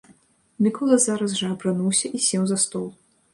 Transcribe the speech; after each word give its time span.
Мікола 0.67 0.97
зараз 1.03 1.35
жа 1.41 1.51
апрануўся 1.57 2.11
і 2.21 2.23
сеў 2.29 2.43
за 2.55 2.59
стол. 2.65 2.89